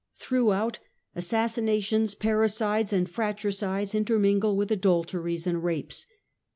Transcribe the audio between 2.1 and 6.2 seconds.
parricides and fratricides in termingle with adulteries and rapes.